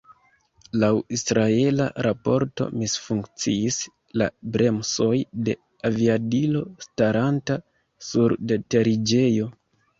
[0.83, 3.79] Laŭ israela raporto misfunkciis
[4.23, 5.13] la bremsoj
[5.51, 5.57] de
[5.93, 7.63] aviadilo staranta
[8.11, 9.57] sur deteriĝejo.